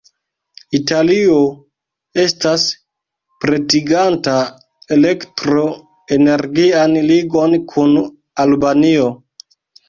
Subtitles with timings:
[0.77, 1.33] Italio
[2.23, 2.63] estas
[3.45, 4.33] pretiganta
[4.97, 7.95] elektro-energian ligon kun
[8.47, 9.07] Albanio.